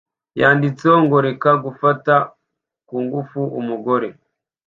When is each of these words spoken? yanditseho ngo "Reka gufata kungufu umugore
yanditseho 0.41 0.97
ngo 1.05 1.17
"Reka 1.27 1.49
gufata 1.65 2.13
kungufu 2.87 3.39
umugore 3.59 4.07